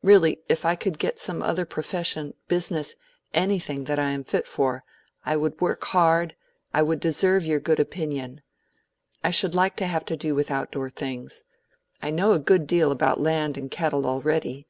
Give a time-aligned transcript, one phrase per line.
[0.00, 4.46] Really, if I could get some other profession, business—anything that I am at all fit
[4.46, 4.84] for,
[5.24, 6.36] I would work hard,
[6.72, 8.42] I would deserve your good opinion.
[9.24, 11.46] I should like to have to do with outdoor things.
[12.00, 14.68] I know a good deal about land and cattle already.